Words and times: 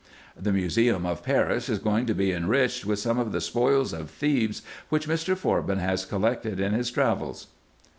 The 0.35 0.51
Museum 0.51 1.05
of 1.05 1.21
Paris 1.21 1.69
is 1.69 1.77
going 1.77 2.07
to 2.07 2.15
be 2.15 2.31
enriched 2.31 2.85
with 2.87 2.97
some 2.97 3.19
of 3.19 3.31
the 3.31 3.39
spoils 3.39 3.93
of 3.93 4.09
Thebes, 4.09 4.63
which 4.89 5.07
Mr. 5.07 5.37
Forbin 5.37 5.77
has 5.77 6.05
collected 6.05 6.59
in 6.59 6.73
his 6.73 6.89
travels." 6.89 7.45